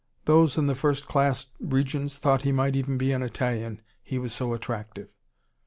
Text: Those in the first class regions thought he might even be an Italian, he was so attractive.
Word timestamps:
Those 0.25 0.57
in 0.57 0.65
the 0.65 0.73
first 0.73 1.07
class 1.07 1.45
regions 1.59 2.17
thought 2.17 2.41
he 2.41 2.51
might 2.51 2.75
even 2.75 2.97
be 2.97 3.11
an 3.11 3.21
Italian, 3.21 3.81
he 4.01 4.17
was 4.17 4.33
so 4.33 4.51
attractive. 4.55 5.09